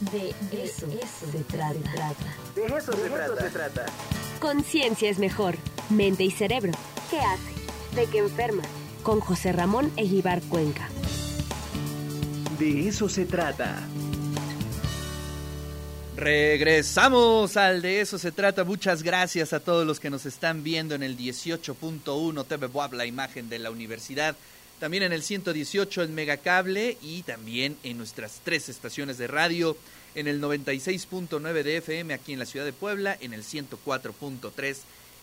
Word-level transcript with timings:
De 0.00 0.34
eso, 0.52 0.86
se, 1.32 1.38
trata. 1.44 1.78
De 2.54 2.66
eso, 2.66 2.92
se, 2.92 3.50
trata. 3.50 3.86
Conciencia 4.40 5.08
es 5.08 5.18
mejor. 5.18 5.56
Mente 5.88 6.22
y 6.22 6.30
cerebro. 6.30 6.72
¿Qué 7.10 7.18
hace? 7.18 7.96
¿De 7.96 8.06
qué 8.06 8.18
enferma? 8.18 8.62
Con 9.02 9.20
José 9.20 9.52
Ramón 9.52 9.90
Eguibar 9.96 10.42
Cuenca. 10.42 10.88
De 12.58 12.88
eso 12.88 13.08
se 13.08 13.24
trata. 13.24 13.88
Regresamos 16.16 17.56
al 17.56 17.80
de 17.80 18.00
eso 18.00 18.18
se 18.18 18.32
trata. 18.32 18.64
Muchas 18.64 19.02
gracias 19.02 19.54
a 19.54 19.60
todos 19.60 19.86
los 19.86 19.98
que 19.98 20.10
nos 20.10 20.26
están 20.26 20.62
viendo 20.62 20.94
en 20.94 21.02
el 21.02 21.16
18.1 21.16 22.46
TV 22.46 22.66
Boab, 22.66 22.92
la 22.92 23.06
imagen 23.06 23.48
de 23.48 23.58
la 23.58 23.70
universidad. 23.70 24.36
También 24.78 25.02
en 25.02 25.12
el 25.12 25.22
118 25.22 26.02
en 26.02 26.14
Megacable 26.14 26.98
y 27.00 27.22
también 27.22 27.76
en 27.82 27.96
nuestras 27.96 28.40
tres 28.44 28.68
estaciones 28.68 29.16
de 29.18 29.26
radio. 29.26 29.76
En 30.14 30.28
el 30.28 30.40
96.9 30.40 31.62
de 31.62 31.76
FM 31.78 32.14
aquí 32.14 32.32
en 32.32 32.38
la 32.38 32.46
ciudad 32.46 32.64
de 32.64 32.72
Puebla, 32.72 33.16
en 33.20 33.34
el 33.34 33.42
104.3 33.42 34.76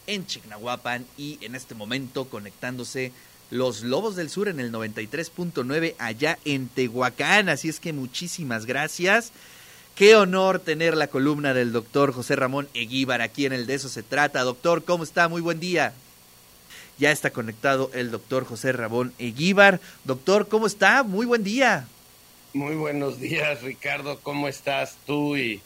en 0.07 0.25
Chignahuapan 0.27 1.05
y 1.17 1.39
en 1.41 1.55
este 1.55 1.75
momento 1.75 2.25
conectándose 2.25 3.11
los 3.49 3.83
Lobos 3.83 4.15
del 4.15 4.29
Sur 4.29 4.47
en 4.47 4.59
el 4.59 4.71
93.9 4.71 5.95
allá 5.99 6.39
en 6.45 6.67
Tehuacán. 6.67 7.49
Así 7.49 7.69
es 7.69 7.79
que 7.79 7.93
muchísimas 7.93 8.65
gracias. 8.65 9.31
Qué 9.95 10.15
honor 10.15 10.59
tener 10.59 10.97
la 10.97 11.07
columna 11.07 11.53
del 11.53 11.71
doctor 11.71 12.13
José 12.13 12.35
Ramón 12.35 12.67
Eguíbar 12.73 13.21
aquí 13.21 13.45
en 13.45 13.53
el 13.53 13.67
De 13.67 13.75
eso 13.75 13.89
se 13.89 14.01
trata. 14.01 14.41
Doctor, 14.41 14.83
¿cómo 14.83 15.03
está? 15.03 15.27
Muy 15.27 15.41
buen 15.41 15.59
día. 15.59 15.93
Ya 16.99 17.11
está 17.11 17.31
conectado 17.31 17.89
el 17.93 18.11
doctor 18.11 18.45
José 18.45 18.71
Ramón 18.71 19.13
Eguíbar. 19.17 19.79
Doctor, 20.03 20.47
¿cómo 20.47 20.67
está? 20.67 21.03
Muy 21.03 21.25
buen 21.25 21.43
día. 21.43 21.87
Muy 22.53 22.75
buenos 22.75 23.19
días, 23.19 23.61
Ricardo. 23.63 24.19
¿Cómo 24.19 24.47
estás 24.47 24.95
tú? 25.05 25.35
Y 25.35 25.61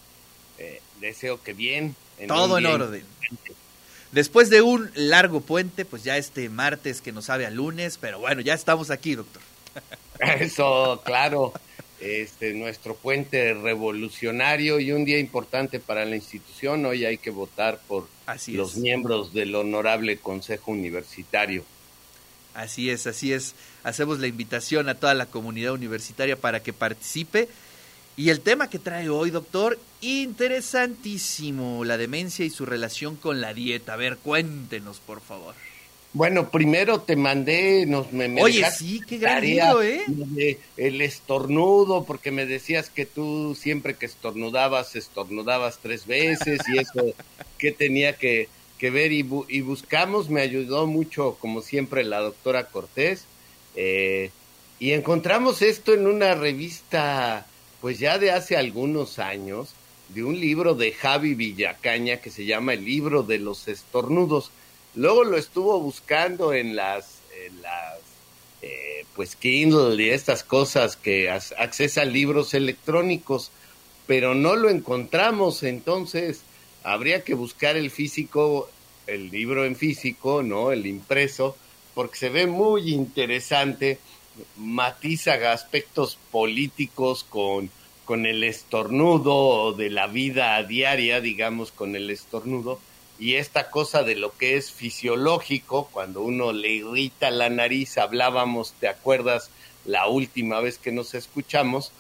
eh, 0.58 0.82
deseo 1.02 1.42
que 1.44 1.54
bien. 1.54 1.96
Todo 2.28 2.58
en 2.58 2.66
orden. 2.66 3.04
Después 4.12 4.50
de 4.50 4.62
un 4.62 4.90
largo 4.96 5.42
puente, 5.42 5.84
pues 5.84 6.04
ya 6.04 6.18
este 6.18 6.48
martes 6.50 7.02
que 7.02 7.12
nos 7.12 7.26
sabe 7.26 7.46
a 7.46 7.50
lunes, 7.50 7.98
pero 8.00 8.20
bueno, 8.20 8.42
ya 8.42 8.54
estamos 8.54 8.90
aquí, 8.90 9.16
doctor. 9.16 9.42
Eso, 10.20 11.02
claro 11.04 11.54
este, 12.00 12.54
nuestro 12.54 12.96
puente 12.96 13.54
revolucionario 13.54 14.80
y 14.80 14.92
un 14.92 15.06
día 15.06 15.20
importante 15.20 15.80
para 15.80 16.06
la 16.06 16.16
institución. 16.16 16.86
Hoy 16.86 17.06
hay 17.06 17.18
que 17.18 17.32
votar 17.32 17.80
por 17.88 18.08
los 18.48 18.78
miembros 18.78 19.34
del 19.34 19.56
honorable 19.56 20.18
Consejo 20.18 20.72
Universitario. 20.72 21.64
Así 22.54 22.90
es, 22.90 23.06
así 23.08 23.34
es. 23.34 23.54
Hacemos 23.84 24.20
la 24.20 24.28
invitación 24.28 24.90
a 24.90 24.96
toda 24.96 25.14
la 25.14 25.28
comunidad 25.28 25.74
universitaria 25.74 26.36
para 26.36 26.62
que 26.62 26.74
participe. 26.74 27.48
Y 28.16 28.32
el 28.32 28.42
tema 28.42 28.68
que 28.68 28.80
trae 28.80 29.10
hoy, 29.10 29.30
doctor, 29.30 29.78
interesantísimo, 30.02 31.86
la 31.86 31.98
demencia 31.98 32.44
y 32.46 32.50
su 32.50 32.66
relación 32.66 33.16
con 33.16 33.42
la 33.42 33.54
dieta. 33.54 33.94
A 33.94 33.98
ver, 33.98 34.18
cuéntenos, 34.18 35.00
por 35.00 35.22
favor. 35.22 35.54
Bueno, 36.14 36.50
primero 36.50 37.02
te 37.02 37.16
mandé, 37.16 37.86
nos 37.86 38.12
me, 38.12 38.42
Oye, 38.42 38.66
sí, 38.72 39.02
qué 39.08 39.18
gran 39.18 39.44
libro, 39.44 39.84
¿eh? 39.84 40.58
el 40.78 41.02
estornudo, 41.02 42.06
porque 42.06 42.32
me 42.32 42.46
decías 42.46 42.90
que 42.90 43.06
tú 43.06 43.56
siempre 43.60 43.96
que 43.96 44.06
estornudabas, 44.06 44.96
estornudabas 44.96 45.80
tres 45.82 46.08
veces 46.08 46.62
y 46.74 46.80
eso, 46.80 47.14
¿qué 47.58 47.72
tenía 47.72 48.14
que, 48.14 48.48
que 48.80 48.90
ver? 48.90 49.12
Y, 49.12 49.28
y, 49.50 49.62
buscamos, 49.62 50.30
me 50.30 50.42
ayudó 50.42 50.88
mucho, 50.88 51.38
como 51.40 51.62
siempre, 51.62 52.04
la 52.04 52.20
doctora 52.22 52.68
Cortés, 52.68 53.26
eh, 53.76 54.32
y 54.80 54.92
encontramos 54.92 55.62
esto 55.62 55.94
en 55.94 56.08
una 56.08 56.36
revista, 56.36 57.46
pues 57.82 58.00
ya 58.00 58.18
de 58.18 58.32
hace 58.32 58.56
algunos 58.56 59.20
años, 59.20 59.74
de 60.10 60.24
un 60.24 60.40
libro 60.40 60.74
de 60.74 60.94
Javi 60.94 61.36
Villacaña 61.36 62.18
que 62.18 62.30
se 62.30 62.46
llama 62.46 62.74
El 62.74 62.86
libro 62.86 63.24
de 63.24 63.40
los 63.40 63.68
estornudos 63.68 64.52
Luego 64.98 65.24
lo 65.24 65.38
estuvo 65.38 65.80
buscando 65.80 66.54
en 66.54 66.76
las, 66.76 67.20
en 67.46 67.62
las 67.62 68.00
eh, 68.64 69.06
pues 69.16 69.36
Kindle 69.36 70.04
y 70.04 70.10
estas 70.10 70.44
cosas 70.44 70.96
que 70.96 71.30
accesan 71.30 72.12
libros 72.12 72.56
electrónicos, 72.56 73.52
pero 74.08 74.34
no 74.34 74.56
lo 74.56 74.72
encontramos, 74.72 75.62
entonces 75.62 76.42
habría 76.84 77.24
que 77.24 77.36
buscar 77.36 77.78
el 77.78 77.92
físico, 77.92 78.72
el 79.06 79.30
libro 79.30 79.66
en 79.66 79.76
físico, 79.76 80.42
¿no? 80.42 80.72
El 80.72 80.88
impreso, 80.88 81.56
porque 81.94 82.18
se 82.18 82.30
ve 82.30 82.48
muy 82.48 82.92
interesante, 82.92 84.00
matiza 84.56 85.52
aspectos 85.52 86.18
políticos 86.32 87.24
con, 87.24 87.70
con 88.04 88.26
el 88.26 88.44
estornudo 88.44 89.74
de 89.74 89.92
la 89.92 90.08
vida 90.08 90.64
diaria, 90.64 91.22
digamos, 91.22 91.72
con 91.72 91.96
el 91.96 92.10
estornudo, 92.10 92.80
y 93.20 93.36
esta 93.36 93.70
cosa 93.72 94.04
de 94.04 94.16
lo 94.16 94.36
que 94.38 94.58
es 94.58 94.72
fisiológico, 94.72 95.90
cuando 95.92 96.22
uno 96.22 96.52
le 96.52 96.70
irrita 96.70 97.32
la 97.32 97.50
nariz, 97.50 97.98
hablábamos, 97.98 98.74
¿te 98.80 98.88
acuerdas 98.88 99.50
la 99.86 100.08
última 100.08 100.60
vez 100.60 100.78
que 100.78 100.92
nos 100.92 101.16
escuchamos? 101.16 101.92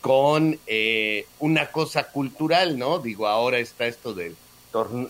Con 0.00 0.58
eh, 0.66 1.26
una 1.38 1.70
cosa 1.70 2.04
cultural, 2.04 2.78
¿no? 2.78 2.98
Digo, 2.98 3.28
ahora 3.28 3.58
está 3.58 3.86
esto 3.86 4.14
del 4.14 4.34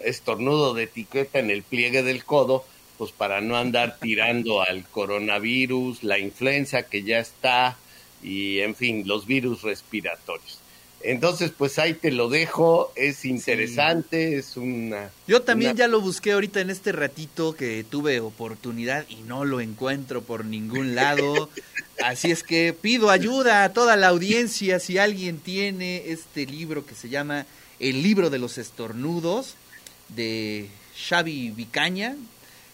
estornudo 0.05 0.75
de 0.75 0.85
etiqueta 0.85 1.39
en 1.39 1.51
el 1.51 1.63
pliegue 1.63 2.03
del 2.03 2.25
codo, 2.25 2.65
pues 2.99 3.13
para 3.13 3.41
no 3.41 3.57
andar 3.57 3.99
tirando 4.01 4.63
al 4.63 4.85
coronavirus, 4.85 6.03
la 6.03 6.19
influenza 6.19 6.83
que 6.83 7.05
ya 7.05 7.21
está, 7.21 7.77
y 8.23 8.61
en 8.61 8.75
fin, 8.75 9.05
los 9.07 9.27
virus 9.27 9.63
respiratorios. 9.63 10.62
Entonces, 11.05 11.53
pues 11.57 11.79
ahí 11.79 11.95
te 11.95 12.13
lo 12.13 12.29
dejo, 12.29 12.93
es 12.95 13.25
interesante, 13.25 14.37
es 14.37 14.57
una... 14.57 15.11
Yo 15.27 15.43
también 15.43 15.77
ya 15.77 15.89
lo 15.89 16.01
busqué 16.01 16.33
ahorita 16.33 16.61
en 16.61 16.71
este 16.71 16.93
ratito 16.93 17.55
que 17.55 17.85
tuve 17.89 18.21
oportunidad 18.21 19.05
y 19.09 19.17
no 19.17 19.45
lo 19.45 19.61
encuentro 19.61 20.23
por 20.23 20.45
ningún 20.45 20.95
lado. 20.95 21.51
Así 22.05 22.31
es 22.31 22.43
que 22.43 22.73
pido 22.73 23.11
ayuda 23.11 23.65
a 23.65 23.73
toda 23.73 23.97
la 23.97 24.09
audiencia 24.09 24.79
si 24.79 24.99
alguien 24.99 25.39
tiene 25.39 26.11
este 26.11 26.47
libro 26.47 26.87
que 26.87 26.95
se 26.95 27.09
llama 27.09 27.47
El 27.81 28.03
libro 28.03 28.31
de 28.31 28.39
los 28.39 28.59
estornudos 28.59 29.57
de 30.09 30.69
Xavi 31.09 31.51
Vicaña. 31.51 32.17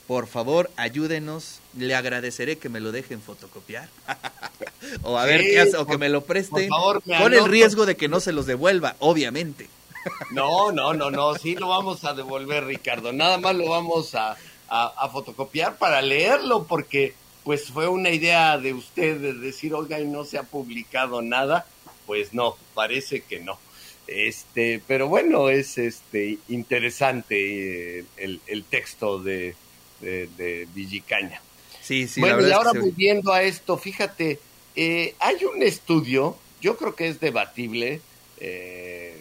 Por 0.08 0.26
favor, 0.26 0.70
ayúdenos. 0.76 1.60
Le 1.76 1.94
agradeceré 1.94 2.56
que 2.56 2.70
me 2.70 2.80
lo 2.80 2.92
dejen 2.92 3.20
fotocopiar. 3.20 3.90
o 5.02 5.18
a 5.18 5.26
ver 5.26 5.42
qué 5.42 5.60
hace, 5.60 5.76
o 5.76 5.86
que 5.86 5.98
me 5.98 6.08
lo 6.08 6.24
preste. 6.24 6.66
con 6.68 7.34
el 7.34 7.44
riesgo 7.44 7.84
de 7.84 7.94
que 7.94 8.08
no 8.08 8.18
se 8.18 8.32
los 8.32 8.46
devuelva, 8.46 8.96
obviamente. 9.00 9.68
no, 10.30 10.72
no, 10.72 10.94
no, 10.94 11.10
no. 11.10 11.34
Sí 11.34 11.56
lo 11.56 11.68
vamos 11.68 12.04
a 12.04 12.14
devolver, 12.14 12.64
Ricardo. 12.64 13.12
Nada 13.12 13.36
más 13.36 13.54
lo 13.54 13.68
vamos 13.68 14.14
a, 14.14 14.38
a, 14.70 15.08
fotocopiar 15.10 15.76
para 15.76 16.00
leerlo, 16.00 16.64
porque 16.64 17.12
pues 17.44 17.66
fue 17.66 17.86
una 17.86 18.08
idea 18.08 18.56
de 18.56 18.72
usted 18.72 19.20
de 19.20 19.34
decir, 19.34 19.74
oiga, 19.74 20.00
y 20.00 20.06
no 20.06 20.24
se 20.24 20.38
ha 20.38 20.42
publicado 20.42 21.20
nada. 21.20 21.66
Pues 22.06 22.32
no, 22.32 22.56
parece 22.72 23.20
que 23.20 23.40
no. 23.40 23.58
Este, 24.06 24.82
pero 24.86 25.06
bueno, 25.06 25.50
es 25.50 25.76
este 25.76 26.38
interesante 26.48 27.98
eh, 27.98 28.04
el, 28.16 28.40
el 28.46 28.64
texto 28.64 29.18
de, 29.18 29.54
de, 30.00 30.68
Villicaña. 30.74 31.40
Sí, 31.82 32.06
sí, 32.06 32.20
bueno, 32.20 32.46
y 32.46 32.52
ahora 32.52 32.72
volviendo 32.72 33.32
a 33.32 33.42
esto, 33.42 33.78
fíjate, 33.78 34.38
eh, 34.76 35.14
hay 35.18 35.44
un 35.44 35.62
estudio, 35.62 36.36
yo 36.60 36.76
creo 36.76 36.94
que 36.94 37.08
es 37.08 37.20
debatible, 37.20 38.00
eh, 38.38 39.20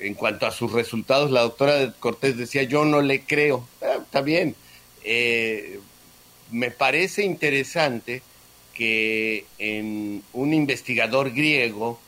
en 0.00 0.14
cuanto 0.14 0.46
a 0.46 0.50
sus 0.50 0.72
resultados, 0.72 1.30
la 1.30 1.42
doctora 1.42 1.92
Cortés 1.98 2.36
decía, 2.36 2.62
yo 2.64 2.84
no 2.84 3.02
le 3.02 3.22
creo, 3.22 3.66
ah, 3.82 3.98
está 4.02 4.20
bien, 4.20 4.54
eh, 5.04 5.80
me 6.50 6.70
parece 6.70 7.24
interesante 7.24 8.22
que 8.74 9.44
en 9.58 10.22
un 10.32 10.54
investigador 10.54 11.32
griego 11.32 12.00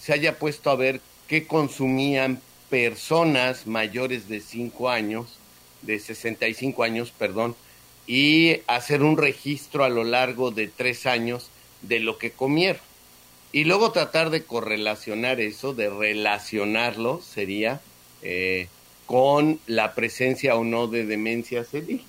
se 0.00 0.12
haya 0.12 0.38
puesto 0.38 0.70
a 0.70 0.76
ver 0.76 1.00
qué 1.28 1.46
consumían 1.46 2.40
personas 2.68 3.66
mayores 3.66 4.28
de 4.28 4.40
5 4.40 4.88
años, 4.88 5.38
de 5.82 5.98
65 5.98 6.82
años, 6.82 7.12
perdón, 7.16 7.54
y 8.06 8.60
hacer 8.66 9.02
un 9.02 9.16
registro 9.16 9.84
a 9.84 9.88
lo 9.88 10.04
largo 10.04 10.50
de 10.50 10.68
tres 10.68 11.06
años 11.06 11.50
de 11.82 12.00
lo 12.00 12.18
que 12.18 12.30
comieron. 12.30 12.82
Y 13.52 13.64
luego 13.64 13.92
tratar 13.92 14.30
de 14.30 14.44
correlacionar 14.44 15.40
eso, 15.40 15.72
de 15.72 15.88
relacionarlo, 15.88 17.20
sería 17.22 17.80
eh, 18.22 18.68
con 19.06 19.60
la 19.66 19.94
presencia 19.94 20.56
o 20.56 20.64
no 20.64 20.86
de 20.88 21.06
demencia 21.06 21.64
senil. 21.64 22.04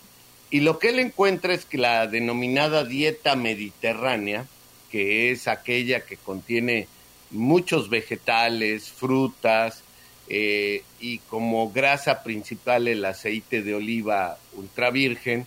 Y 0.50 0.62
lo 0.62 0.80
que 0.80 0.90
él 0.90 1.00
encuentra 1.00 1.54
es 1.54 1.66
que 1.66 1.78
la 1.78 2.08
denominada 2.08 2.84
dieta 2.86 3.36
mediterránea, 3.36 4.46
que 4.92 5.32
es 5.32 5.48
aquella 5.48 6.02
que 6.02 6.18
contiene 6.18 6.88
muchos 7.32 7.90
vegetales, 7.90 8.90
frutas 8.90 9.84
eh, 10.30 10.84
y 11.00 11.20
como 11.20 11.72
grasa 11.72 12.24
principal 12.24 12.88
el 12.88 13.04
aceite 13.06 13.62
de 13.62 13.76
oliva 13.76 14.38
ultra 14.54 14.90
virgen, 14.90 15.46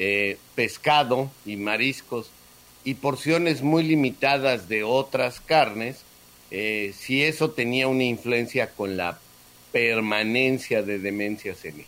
eh, 0.00 0.38
pescado 0.54 1.28
y 1.44 1.56
mariscos 1.56 2.30
y 2.84 2.94
porciones 2.94 3.62
muy 3.62 3.82
limitadas 3.82 4.68
de 4.68 4.84
otras 4.84 5.40
carnes, 5.40 6.02
eh, 6.52 6.94
si 6.96 7.24
eso 7.24 7.50
tenía 7.50 7.88
una 7.88 8.04
influencia 8.04 8.70
con 8.70 8.96
la 8.96 9.18
permanencia 9.72 10.82
de 10.82 11.00
demencias 11.00 11.64
en 11.64 11.80
él. 11.80 11.86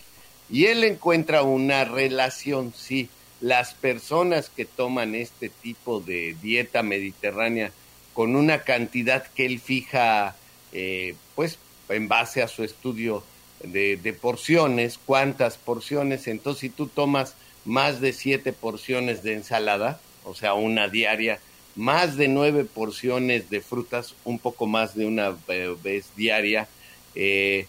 Y 0.51 0.67
él 0.67 0.83
encuentra 0.83 1.45
una 1.45 1.85
relación, 1.85 2.75
sí, 2.77 3.09
las 3.41 3.75
personas 3.75 4.51
que 4.51 4.65
toman 4.65 5.15
este 5.15 5.49
tipo 5.49 6.01
de 6.01 6.37
dieta 6.43 6.83
mediterránea 6.83 7.71
con 8.13 8.35
una 8.35 8.63
cantidad 8.63 9.25
que 9.25 9.47
él 9.47 9.61
fija, 9.61 10.35
eh, 10.73 11.15
pues 11.37 11.61
en 11.89 12.09
base 12.09 12.43
a 12.43 12.49
su 12.49 12.65
estudio 12.65 13.23
de, 13.63 13.97
de, 13.97 14.13
porciones, 14.13 14.99
cuántas 14.99 15.57
porciones, 15.57 16.27
entonces 16.27 16.61
si 16.61 16.71
tú 16.71 16.89
tomas 16.89 17.37
más 17.65 18.01
de 18.01 18.13
siete 18.13 18.53
porciones 18.53 19.23
de 19.23 19.35
ensalada, 19.35 20.01
o 20.25 20.35
sea, 20.35 20.55
una 20.55 20.89
diaria, 20.89 21.41
más 21.77 22.17
de 22.17 22.29
nueve 22.29 22.65
porciones 22.65 23.51
de 23.51 23.61
frutas, 23.61 24.15
un 24.25 24.39
poco 24.39 24.67
más 24.67 24.95
de 24.95 25.07
una 25.07 25.37
vez 25.83 26.07
diaria, 26.17 26.69
eh, 27.15 27.67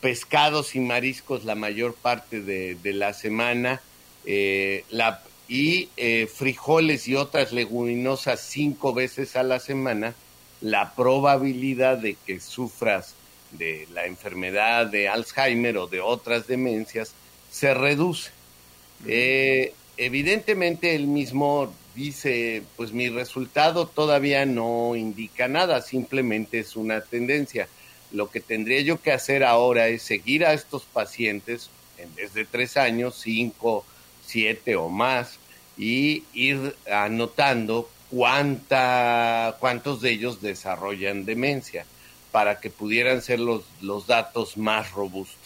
pescados 0.00 0.74
y 0.74 0.80
mariscos 0.80 1.44
la 1.44 1.54
mayor 1.54 1.94
parte 1.94 2.40
de, 2.40 2.92
la 2.92 3.12
semana, 3.12 3.80
eh, 4.24 4.84
la, 4.90 5.22
y 5.48 5.88
eh, 5.96 6.28
frijoles 6.32 7.08
y 7.08 7.14
otras 7.14 7.52
leguminosas 7.52 8.40
cinco 8.40 8.92
veces 8.92 9.36
a 9.36 9.42
la 9.42 9.60
semana, 9.60 10.14
la 10.60 10.94
probabilidad 10.94 11.98
de 11.98 12.16
que 12.26 12.40
sufras 12.40 13.14
de 13.52 13.86
la 13.92 14.06
enfermedad 14.06 14.86
de 14.86 15.08
Alzheimer 15.08 15.76
o 15.76 15.86
de 15.86 16.00
otras 16.00 16.46
demencias 16.46 17.12
se 17.50 17.74
reduce. 17.74 18.30
Eh, 19.06 19.74
evidentemente 19.96 20.94
él 20.94 21.06
mismo 21.06 21.72
dice, 21.94 22.62
pues 22.76 22.92
mi 22.92 23.08
resultado 23.08 23.86
todavía 23.86 24.46
no 24.46 24.96
indica 24.96 25.48
nada, 25.48 25.82
simplemente 25.82 26.60
es 26.60 26.76
una 26.76 27.00
tendencia. 27.00 27.68
Lo 28.12 28.30
que 28.30 28.40
tendría 28.40 28.80
yo 28.80 29.00
que 29.00 29.12
hacer 29.12 29.44
ahora 29.44 29.88
es 29.88 30.02
seguir 30.02 30.44
a 30.44 30.52
estos 30.52 30.84
pacientes 30.84 31.70
en 31.98 32.14
vez 32.14 32.34
de 32.34 32.44
tres 32.44 32.76
años, 32.76 33.18
cinco, 33.22 33.84
siete 34.24 34.76
o 34.76 34.88
más, 34.88 35.38
y 35.76 36.24
ir 36.34 36.76
anotando 36.90 37.88
cuánta, 38.10 39.56
cuántos 39.60 40.00
de 40.02 40.10
ellos 40.10 40.42
desarrollan 40.42 41.24
demencia 41.24 41.86
para 42.30 42.60
que 42.60 42.70
pudieran 42.70 43.22
ser 43.22 43.40
los, 43.40 43.64
los 43.80 44.06
datos 44.06 44.56
más 44.56 44.92
robustos. 44.92 45.41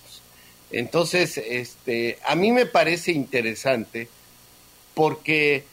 Entonces, 0.70 1.38
este, 1.38 2.18
a 2.26 2.34
mí 2.34 2.52
me 2.52 2.66
parece 2.66 3.12
interesante 3.12 4.08
porque 4.94 5.64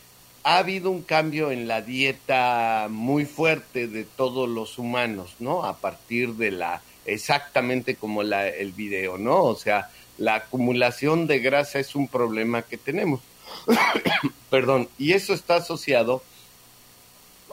ha 0.44 0.58
habido 0.58 0.92
un 0.92 1.02
cambio 1.02 1.52
en 1.52 1.68
la 1.68 1.82
dieta 1.82 2.88
muy 2.90 3.26
fuerte 3.26 3.88
de 3.88 4.04
todos 4.04 4.48
los 4.50 4.78
humanos, 4.78 5.36
¿no? 5.40 5.64
A 5.64 5.78
partir 5.78 6.34
de 6.34 6.52
la, 6.52 6.82
exactamente 7.06 7.96
como 7.96 8.24
la, 8.24 8.48
el 8.48 8.74
video, 8.74 9.18
¿no? 9.18 9.44
O 9.44 9.56
sea, 9.56 9.90
la 10.18 10.36
acumulación 10.36 11.28
de 11.28 11.40
grasa 11.40 11.80
es 11.80 11.96
un 11.96 12.08
problema 12.08 12.62
que 12.62 12.78
tenemos. 12.78 13.22
Perdón, 14.50 14.90
y 14.98 15.14
eso 15.14 15.34
está 15.34 15.56
asociado 15.56 16.22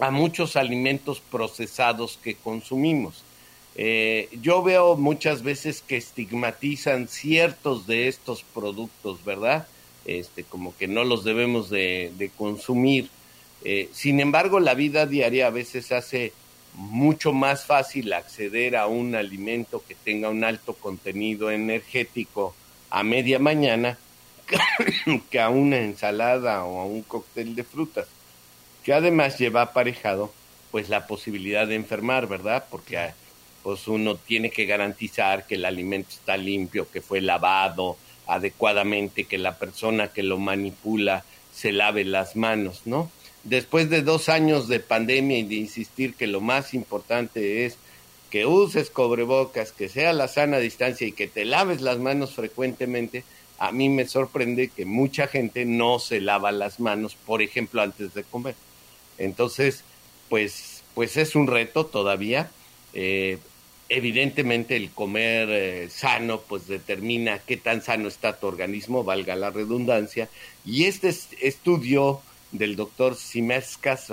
a 0.00 0.10
muchos 0.10 0.56
alimentos 0.56 1.20
procesados 1.20 2.18
que 2.22 2.34
consumimos. 2.34 3.22
Eh, 3.76 4.28
yo 4.42 4.62
veo 4.62 4.96
muchas 4.96 5.42
veces 5.42 5.82
que 5.86 5.96
estigmatizan 5.96 7.08
ciertos 7.08 7.86
de 7.86 8.08
estos 8.08 8.42
productos, 8.42 9.24
¿verdad? 9.24 9.66
Este, 10.04 10.44
como 10.44 10.76
que 10.76 10.88
no 10.88 11.04
los 11.04 11.24
debemos 11.24 11.70
de, 11.70 12.30
consumir. 12.36 13.08
Eh, 13.64 13.88
sin 13.92 14.20
embargo, 14.20 14.60
la 14.60 14.74
vida 14.74 15.06
diaria 15.06 15.46
a 15.46 15.50
veces 15.50 15.92
hace 15.92 16.32
mucho 16.74 17.32
más 17.32 17.66
fácil 17.66 18.12
acceder 18.12 18.76
a 18.76 18.86
un 18.86 19.14
alimento 19.14 19.82
que 19.86 19.94
tenga 19.94 20.28
un 20.28 20.44
alto 20.44 20.74
contenido 20.74 21.50
energético 21.50 22.54
a 22.90 23.02
media 23.02 23.38
mañana 23.38 23.98
que 25.30 25.40
a 25.40 25.48
una 25.48 25.78
ensalada 25.78 26.64
o 26.64 26.80
a 26.80 26.84
un 26.84 27.02
cóctel 27.02 27.54
de 27.54 27.64
frutas, 27.64 28.08
que 28.84 28.92
además 28.92 29.38
lleva 29.38 29.62
aparejado 29.62 30.32
pues 30.70 30.88
la 30.88 31.06
posibilidad 31.06 31.66
de 31.66 31.74
enfermar, 31.74 32.28
¿verdad? 32.28 32.64
Porque 32.70 32.96
pues 33.62 33.88
uno 33.88 34.16
tiene 34.16 34.50
que 34.50 34.66
garantizar 34.66 35.46
que 35.46 35.56
el 35.56 35.64
alimento 35.64 36.10
está 36.10 36.36
limpio, 36.36 36.90
que 36.90 37.00
fue 37.00 37.20
lavado 37.20 37.96
adecuadamente, 38.26 39.24
que 39.24 39.38
la 39.38 39.58
persona 39.58 40.08
que 40.08 40.22
lo 40.22 40.38
manipula 40.38 41.24
se 41.52 41.72
lave 41.72 42.04
las 42.04 42.36
manos, 42.36 42.82
¿no? 42.84 43.10
Después 43.44 43.90
de 43.90 44.02
dos 44.02 44.28
años 44.28 44.68
de 44.68 44.80
pandemia 44.80 45.38
y 45.38 45.42
de 45.44 45.54
insistir 45.56 46.14
que 46.14 46.26
lo 46.26 46.40
más 46.40 46.74
importante 46.74 47.64
es 47.64 47.76
que 48.30 48.46
uses 48.46 48.90
cobrebocas, 48.90 49.72
que 49.72 49.88
sea 49.88 50.12
la 50.12 50.28
sana 50.28 50.58
distancia 50.58 51.06
y 51.06 51.12
que 51.12 51.26
te 51.26 51.44
laves 51.44 51.80
las 51.80 51.98
manos 51.98 52.34
frecuentemente, 52.34 53.24
a 53.58 53.72
mí 53.72 53.88
me 53.88 54.06
sorprende 54.06 54.68
que 54.68 54.86
mucha 54.86 55.26
gente 55.26 55.64
no 55.64 55.98
se 55.98 56.20
lava 56.20 56.52
las 56.52 56.80
manos, 56.80 57.14
por 57.14 57.42
ejemplo, 57.42 57.82
antes 57.82 58.14
de 58.14 58.22
comer. 58.24 58.54
Entonces, 59.18 59.84
pues, 60.28 60.82
pues 60.94 61.16
es 61.16 61.34
un 61.34 61.46
reto 61.46 61.84
todavía. 61.84 62.50
Eh, 62.94 63.38
evidentemente 63.90 64.76
el 64.76 64.90
comer 64.90 65.48
eh, 65.50 65.88
sano 65.90 66.40
pues 66.40 66.68
determina 66.68 67.40
qué 67.40 67.56
tan 67.56 67.82
sano 67.82 68.08
está 68.08 68.38
tu 68.38 68.46
organismo, 68.46 69.04
valga 69.04 69.34
la 69.34 69.50
redundancia, 69.50 70.28
y 70.64 70.84
este 70.84 71.12
estudio 71.42 72.22
del 72.52 72.76
doctor 72.76 73.16
Simescas, 73.16 74.06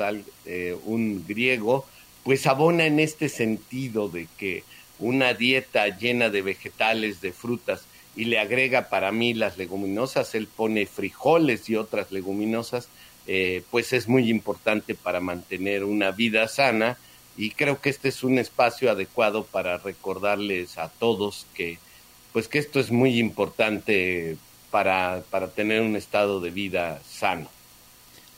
eh, 0.45 0.75
un 0.85 1.25
griego, 1.27 1.85
pues 2.23 2.47
abona 2.47 2.85
en 2.85 2.99
este 2.99 3.29
sentido 3.29 4.09
de 4.09 4.27
que 4.37 4.63
una 4.99 5.35
dieta 5.35 5.87
llena 5.95 6.29
de 6.29 6.41
vegetales, 6.41 7.21
de 7.21 7.31
frutas, 7.31 7.83
y 8.15 8.25
le 8.25 8.39
agrega 8.39 8.89
para 8.89 9.11
mí 9.11 9.35
las 9.35 9.59
leguminosas, 9.59 10.33
él 10.33 10.47
pone 10.47 10.87
frijoles 10.87 11.69
y 11.69 11.75
otras 11.75 12.11
leguminosas, 12.11 12.89
eh, 13.27 13.61
pues 13.69 13.93
es 13.93 14.07
muy 14.07 14.29
importante 14.31 14.95
para 14.95 15.19
mantener 15.19 15.83
una 15.83 16.09
vida 16.09 16.47
sana 16.47 16.97
y 17.37 17.51
creo 17.51 17.79
que 17.79 17.89
este 17.89 18.09
es 18.09 18.23
un 18.23 18.39
espacio 18.39 18.91
adecuado 18.91 19.45
para 19.45 19.77
recordarles 19.77 20.77
a 20.77 20.89
todos 20.89 21.45
que 21.53 21.77
pues 22.33 22.47
que 22.47 22.59
esto 22.59 22.79
es 22.79 22.91
muy 22.91 23.17
importante 23.19 24.37
para, 24.69 25.23
para 25.29 25.47
tener 25.47 25.81
un 25.81 25.95
estado 25.95 26.39
de 26.39 26.51
vida 26.51 27.01
sano. 27.07 27.49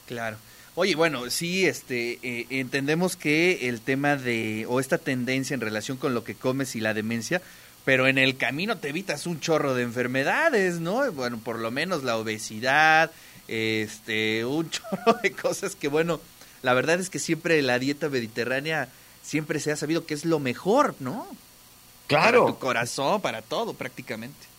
Claro. 0.06 0.36
Oye, 0.74 0.94
bueno, 0.94 1.28
sí, 1.28 1.66
este, 1.66 2.18
eh, 2.22 2.46
entendemos 2.50 3.16
que 3.16 3.68
el 3.68 3.80
tema 3.80 4.16
de, 4.16 4.64
o 4.68 4.80
esta 4.80 4.98
tendencia 4.98 5.54
en 5.54 5.60
relación 5.60 5.96
con 5.96 6.14
lo 6.14 6.24
que 6.24 6.34
comes 6.34 6.76
y 6.76 6.80
la 6.80 6.94
demencia, 6.94 7.42
pero 7.84 8.06
en 8.06 8.18
el 8.18 8.36
camino 8.36 8.78
te 8.78 8.88
evitas 8.88 9.26
un 9.26 9.40
chorro 9.40 9.74
de 9.74 9.82
enfermedades, 9.82 10.80
¿no? 10.80 11.10
Bueno, 11.12 11.38
por 11.38 11.58
lo 11.58 11.70
menos 11.70 12.04
la 12.04 12.16
obesidad, 12.16 13.10
este, 13.48 14.44
un 14.44 14.70
chorro 14.70 15.18
de 15.22 15.32
cosas 15.32 15.74
que, 15.74 15.88
bueno, 15.88 16.20
la 16.62 16.74
verdad 16.74 17.00
es 17.00 17.10
que 17.10 17.18
siempre 17.18 17.60
la 17.62 17.78
dieta 17.78 18.08
mediterránea 18.08 18.88
siempre 19.22 19.60
se 19.60 19.72
ha 19.72 19.76
sabido 19.76 20.06
que 20.06 20.14
es 20.14 20.24
lo 20.24 20.38
mejor, 20.38 20.94
¿no? 20.98 21.26
Claro. 22.06 22.44
Para 22.44 22.52
tu 22.52 22.58
corazón, 22.58 23.20
para 23.20 23.42
todo 23.42 23.74
prácticamente. 23.74 24.50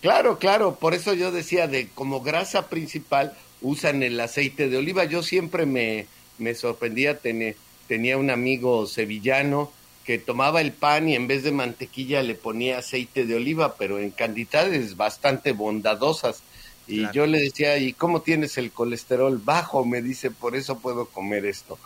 Claro, 0.00 0.38
claro, 0.38 0.76
por 0.76 0.94
eso 0.94 1.14
yo 1.14 1.32
decía 1.32 1.66
de 1.66 1.88
como 1.94 2.20
grasa 2.20 2.68
principal 2.68 3.36
usan 3.62 4.02
el 4.02 4.20
aceite 4.20 4.68
de 4.68 4.76
oliva. 4.76 5.04
Yo 5.04 5.22
siempre 5.22 5.66
me, 5.66 6.06
me 6.38 6.54
sorprendía, 6.54 7.18
tener, 7.18 7.56
tenía 7.88 8.18
un 8.18 8.30
amigo 8.30 8.86
sevillano 8.86 9.72
que 10.04 10.18
tomaba 10.18 10.60
el 10.60 10.72
pan 10.72 11.08
y 11.08 11.14
en 11.14 11.26
vez 11.26 11.42
de 11.42 11.52
mantequilla 11.52 12.22
le 12.22 12.34
ponía 12.34 12.78
aceite 12.78 13.24
de 13.24 13.34
oliva, 13.34 13.76
pero 13.76 13.98
en 13.98 14.10
cantidades 14.10 14.96
bastante 14.96 15.52
bondadosas. 15.52 16.42
Y 16.86 17.10
yo 17.12 17.26
le 17.26 17.40
decía, 17.40 17.78
¿y 17.78 17.92
cómo 17.92 18.20
tienes 18.20 18.58
el 18.58 18.70
colesterol 18.70 19.38
bajo? 19.42 19.84
Me 19.84 20.02
dice, 20.02 20.30
por 20.30 20.54
eso 20.54 20.78
puedo 20.78 21.06
comer 21.06 21.46
esto. 21.46 21.78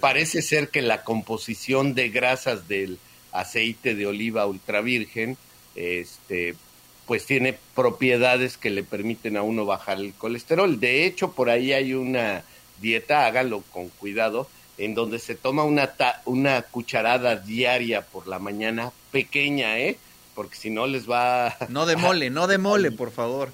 Parece 0.00 0.42
ser 0.42 0.68
que 0.70 0.80
la 0.80 1.04
composición 1.04 1.94
de 1.94 2.08
grasas 2.08 2.68
del 2.68 2.98
aceite 3.32 3.94
de 3.94 4.06
oliva 4.06 4.46
ultra 4.46 4.80
virgen, 4.80 5.36
este, 5.74 6.54
pues 7.06 7.26
tiene 7.26 7.58
propiedades 7.74 8.56
que 8.56 8.70
le 8.70 8.82
permiten 8.82 9.36
a 9.36 9.42
uno 9.42 9.64
bajar 9.66 9.98
el 9.98 10.14
colesterol. 10.14 10.80
De 10.80 11.04
hecho, 11.04 11.32
por 11.32 11.50
ahí 11.50 11.72
hay 11.72 11.94
una 11.94 12.42
dieta, 12.80 13.26
háganlo 13.26 13.62
con 13.72 13.88
cuidado, 13.88 14.48
en 14.78 14.94
donde 14.94 15.18
se 15.18 15.34
toma 15.34 15.64
una, 15.64 15.92
una 16.24 16.62
cucharada 16.62 17.36
diaria 17.36 18.02
por 18.02 18.28
la 18.28 18.38
mañana, 18.38 18.92
pequeña, 19.10 19.78
¿eh? 19.78 19.98
Porque 20.34 20.56
si 20.56 20.70
no 20.70 20.86
les 20.86 21.10
va... 21.10 21.56
No 21.68 21.84
de 21.84 21.96
mole, 21.96 22.30
no 22.30 22.46
de 22.46 22.58
mole, 22.58 22.90
por 22.92 23.10
favor. 23.10 23.50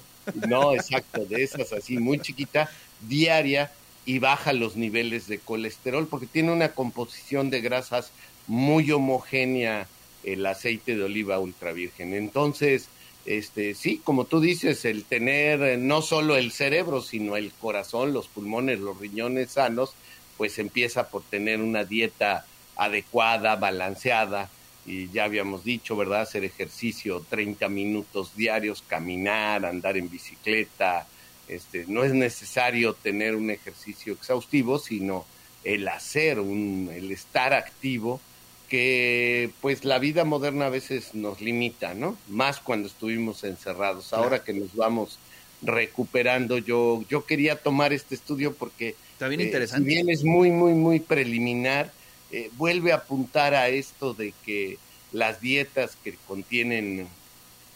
No, 0.47 0.73
exacto, 0.73 1.25
de 1.25 1.43
esas 1.43 1.71
así, 1.73 1.97
muy 1.97 2.19
chiquita, 2.19 2.69
diaria 3.07 3.71
y 4.05 4.19
baja 4.19 4.53
los 4.53 4.75
niveles 4.75 5.27
de 5.27 5.39
colesterol 5.39 6.07
porque 6.07 6.27
tiene 6.27 6.51
una 6.51 6.69
composición 6.69 7.49
de 7.49 7.61
grasas 7.61 8.11
muy 8.47 8.91
homogénea 8.91 9.87
el 10.23 10.45
aceite 10.45 10.95
de 10.95 11.03
oliva 11.03 11.39
ultra 11.39 11.71
virgen. 11.71 12.13
Entonces, 12.13 12.87
este, 13.25 13.73
sí, 13.73 14.01
como 14.03 14.25
tú 14.25 14.39
dices, 14.39 14.85
el 14.85 15.03
tener 15.03 15.61
eh, 15.63 15.77
no 15.77 16.01
solo 16.01 16.35
el 16.35 16.51
cerebro, 16.51 17.01
sino 17.01 17.35
el 17.35 17.51
corazón, 17.53 18.13
los 18.13 18.27
pulmones, 18.27 18.79
los 18.79 18.99
riñones 18.99 19.51
sanos, 19.51 19.93
pues 20.37 20.59
empieza 20.59 21.09
por 21.09 21.23
tener 21.23 21.61
una 21.61 21.85
dieta 21.85 22.45
adecuada, 22.75 23.55
balanceada, 23.55 24.49
y 24.85 25.09
ya 25.09 25.23
habíamos 25.23 25.63
dicho, 25.63 25.95
¿verdad? 25.95 26.21
Hacer 26.21 26.43
ejercicio 26.43 27.25
30 27.29 27.67
minutos 27.69 28.35
diarios, 28.35 28.83
caminar, 28.87 29.65
andar 29.65 29.97
en 29.97 30.09
bicicleta. 30.09 31.07
Este, 31.47 31.85
no 31.87 32.03
es 32.03 32.13
necesario 32.13 32.93
tener 32.93 33.35
un 33.35 33.49
ejercicio 33.49 34.13
exhaustivo, 34.13 34.79
sino 34.79 35.25
el 35.63 35.87
hacer, 35.87 36.39
un, 36.39 36.91
el 36.93 37.11
estar 37.11 37.53
activo, 37.53 38.21
que 38.69 39.51
pues 39.61 39.85
la 39.85 39.99
vida 39.99 40.23
moderna 40.23 40.67
a 40.67 40.69
veces 40.69 41.13
nos 41.13 41.41
limita, 41.41 41.93
¿no? 41.93 42.17
Más 42.29 42.59
cuando 42.59 42.87
estuvimos 42.87 43.43
encerrados. 43.43 44.13
Ahora 44.13 44.43
que 44.43 44.53
nos 44.53 44.75
vamos 44.75 45.19
recuperando, 45.61 46.57
yo, 46.57 47.03
yo 47.09 47.25
quería 47.25 47.55
tomar 47.55 47.93
este 47.93 48.15
estudio 48.15 48.53
porque 48.53 48.95
Está 49.13 49.27
bien 49.27 49.41
interesante. 49.41 49.87
si 49.87 49.95
bien 49.95 50.09
es 50.09 50.23
muy, 50.23 50.51
muy, 50.51 50.73
muy 50.73 50.99
preliminar, 50.99 51.91
eh, 52.35 52.51
vuelve 52.57 52.91
a 52.91 52.95
apuntar 52.95 53.55
a 53.55 53.69
esto 53.69 54.13
de 54.13 54.33
que 54.45 54.77
las 55.13 55.39
dietas 55.39 55.95
que 56.03 56.15
contienen 56.27 57.07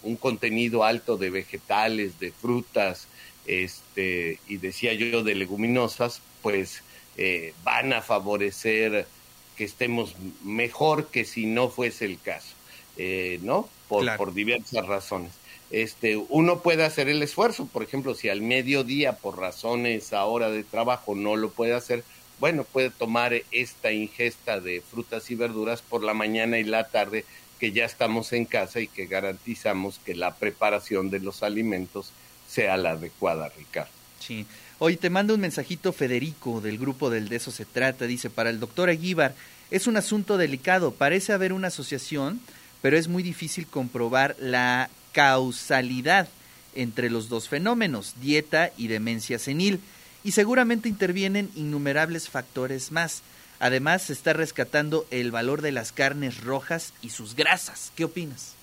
un 0.03 0.17
contenido 0.17 0.83
alto 0.83 1.15
de 1.15 1.29
vegetales, 1.29 2.19
de 2.19 2.33
frutas, 2.33 3.07
este, 3.45 4.37
y 4.49 4.57
decía 4.57 4.91
yo 4.93 5.23
de 5.23 5.35
leguminosas, 5.35 6.21
pues 6.41 6.83
eh, 7.15 7.53
van 7.63 7.93
a 7.93 8.01
favorecer 8.01 9.07
que 9.55 9.63
estemos 9.63 10.15
mejor 10.43 11.07
que 11.07 11.23
si 11.23 11.45
no 11.45 11.69
fuese 11.69 12.03
el 12.03 12.19
caso, 12.19 12.53
eh, 12.97 13.39
¿no? 13.41 13.69
Por, 13.87 14.03
Claro. 14.03 14.17
por 14.17 14.33
diversas 14.33 14.85
razones. 14.85 15.31
Este, 15.71 16.17
uno 16.17 16.59
puede 16.59 16.83
hacer 16.83 17.07
el 17.07 17.23
esfuerzo, 17.23 17.65
por 17.65 17.83
ejemplo, 17.83 18.13
si 18.13 18.27
al 18.27 18.41
mediodía 18.41 19.13
por 19.13 19.37
razones 19.39 20.11
ahora 20.11 20.49
de 20.49 20.63
trabajo 20.63 21.15
no 21.15 21.37
lo 21.37 21.49
puede 21.49 21.75
hacer, 21.75 22.03
bueno, 22.39 22.63
puede 22.63 22.89
tomar 22.89 23.33
esta 23.51 23.91
ingesta 23.91 24.59
de 24.59 24.81
frutas 24.81 25.29
y 25.31 25.35
verduras 25.35 25.81
por 25.81 26.03
la 26.03 26.13
mañana 26.13 26.57
y 26.57 26.63
la 26.63 26.87
tarde 26.87 27.25
que 27.59 27.71
ya 27.71 27.85
estamos 27.85 28.31
en 28.33 28.45
casa 28.45 28.79
y 28.79 28.87
que 28.87 29.05
garantizamos 29.05 29.99
que 30.05 30.15
la 30.15 30.35
preparación 30.35 31.09
de 31.09 31.19
los 31.19 31.43
alimentos 31.43 32.11
sea 32.47 32.77
la 32.77 32.91
adecuada, 32.91 33.51
Ricardo. 33.57 33.91
Sí. 34.19 34.45
Hoy 34.79 34.95
te 34.95 35.09
manda 35.09 35.33
un 35.33 35.41
mensajito 35.41 35.91
Federico 35.91 36.61
del 36.61 36.77
grupo 36.77 37.09
del 37.09 37.27
De 37.27 37.35
eso 37.35 37.51
se 37.51 37.65
trata. 37.65 38.05
Dice, 38.05 38.29
para 38.29 38.49
el 38.49 38.61
doctor 38.61 38.89
Aguíbar, 38.89 39.35
es 39.71 39.87
un 39.87 39.97
asunto 39.97 40.37
delicado. 40.37 40.91
Parece 40.93 41.33
haber 41.33 41.51
una 41.51 41.67
asociación, 41.67 42.39
pero 42.81 42.97
es 42.97 43.09
muy 43.09 43.21
difícil 43.21 43.67
comprobar 43.67 44.37
la 44.39 44.89
causalidad 45.11 46.29
entre 46.75 47.09
los 47.09 47.27
dos 47.27 47.49
fenómenos, 47.49 48.15
dieta 48.21 48.71
y 48.77 48.87
demencia 48.87 49.37
senil. 49.37 49.81
Y 50.23 50.31
seguramente 50.31 50.89
intervienen 50.89 51.49
innumerables 51.55 52.29
factores 52.29 52.91
más. 52.91 53.21
Además, 53.59 54.03
se 54.03 54.13
está 54.13 54.33
rescatando 54.33 55.05
el 55.11 55.31
valor 55.31 55.61
de 55.61 55.71
las 55.71 55.91
carnes 55.91 56.41
rojas 56.41 56.93
y 57.01 57.09
sus 57.09 57.35
grasas. 57.35 57.91
¿Qué 57.95 58.05
opinas? 58.05 58.55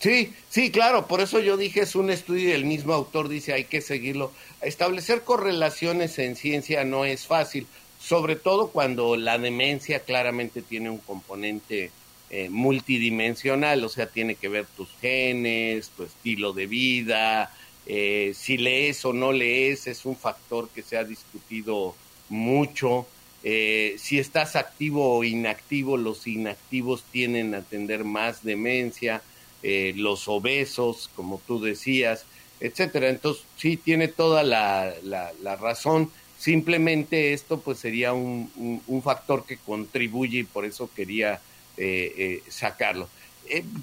Sí, 0.00 0.32
sí, 0.48 0.70
claro, 0.70 1.06
por 1.06 1.20
eso 1.20 1.40
yo 1.40 1.58
dije, 1.58 1.80
es 1.80 1.94
un 1.94 2.08
estudio 2.08 2.48
y 2.48 2.52
el 2.52 2.64
mismo 2.64 2.94
autor 2.94 3.28
dice, 3.28 3.52
hay 3.52 3.64
que 3.64 3.82
seguirlo. 3.82 4.32
Establecer 4.62 5.22
correlaciones 5.24 6.18
en 6.18 6.36
ciencia 6.36 6.84
no 6.84 7.04
es 7.04 7.26
fácil, 7.26 7.66
sobre 8.00 8.34
todo 8.34 8.68
cuando 8.68 9.16
la 9.16 9.36
demencia 9.36 10.00
claramente 10.00 10.62
tiene 10.62 10.88
un 10.88 10.98
componente 10.98 11.90
eh, 12.30 12.48
multidimensional, 12.48 13.84
o 13.84 13.90
sea, 13.90 14.06
tiene 14.06 14.36
que 14.36 14.48
ver 14.48 14.64
tus 14.74 14.88
genes, 15.02 15.90
tu 15.90 16.04
estilo 16.04 16.54
de 16.54 16.66
vida, 16.66 17.52
eh, 17.86 18.32
si 18.34 18.56
lees 18.56 19.04
o 19.04 19.12
no 19.12 19.32
lees, 19.32 19.86
es 19.86 20.04
un 20.04 20.16
factor 20.16 20.68
que 20.68 20.82
se 20.82 20.96
ha 20.96 21.04
discutido 21.04 21.94
mucho. 22.28 23.06
Eh, 23.42 23.96
si 23.98 24.18
estás 24.18 24.54
activo 24.54 25.16
o 25.16 25.24
inactivo, 25.24 25.96
los 25.96 26.26
inactivos 26.26 27.04
tienden 27.10 27.54
a 27.54 27.62
tener 27.62 28.04
más 28.04 28.44
demencia 28.44 29.22
eh, 29.62 29.94
los 29.96 30.28
obesos, 30.28 31.10
como 31.16 31.40
tú 31.46 31.60
decías, 31.60 32.24
etcétera. 32.60 33.08
Entonces, 33.08 33.44
sí, 33.56 33.76
tiene 33.76 34.08
toda 34.08 34.42
la, 34.42 34.92
la, 35.02 35.56
razón. 35.56 36.10
Simplemente 36.38 37.32
esto 37.32 37.60
pues 37.60 37.78
sería 37.78 38.12
un, 38.12 38.82
un, 38.86 39.02
factor 39.02 39.44
que 39.44 39.58
contribuye 39.58 40.38
y 40.38 40.44
por 40.44 40.64
eso 40.64 40.88
quería 40.94 41.40
eh, 41.76 42.42
sacarlo. 42.48 43.08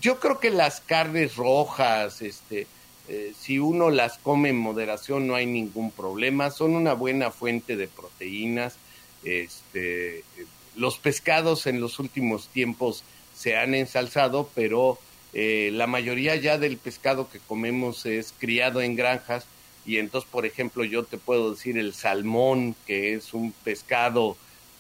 Yo 0.02 0.20
creo 0.20 0.40
que 0.40 0.50
las 0.50 0.82
carnes 0.82 1.36
rojas, 1.36 2.22
este, 2.22 2.68
eh, 3.08 3.34
si 3.40 3.60
uno 3.60 3.90
las 3.90 4.18
come 4.18 4.50
en 4.50 4.58
moderación 4.58 5.28
no 5.28 5.36
hay 5.36 5.46
ningún 5.46 5.92
problema, 5.92 6.52
son 6.52 6.76
una 6.76 6.94
buena 6.94 7.32
fuente 7.32 7.76
de 7.76 7.88
proteínas. 7.88 8.76
Este, 9.24 10.24
los 10.76 10.98
pescados 10.98 11.68
en 11.68 11.80
los 11.80 12.00
últimos 12.00 12.48
tiempos 12.50 13.04
se 13.36 13.56
han 13.56 13.74
ensalzado, 13.74 14.50
pero 14.56 15.00
eh, 15.34 15.70
la 15.74 15.88
mayoría 15.88 16.36
ya 16.36 16.58
del 16.58 16.78
pescado 16.78 17.30
que 17.30 17.40
comemos 17.40 18.06
es 18.06 18.34
criado 18.38 18.82
en 18.82 18.96
granjas 18.96 19.46
y 19.86 19.98
entonces, 19.98 20.30
por 20.30 20.46
ejemplo, 20.46 20.84
yo 20.84 21.04
te 21.04 21.18
puedo 21.18 21.52
decir 21.52 21.78
el 21.78 21.94
salmón, 21.94 22.76
que 22.86 23.14
es 23.14 23.34
un 23.34 23.54
pescado 23.54 24.36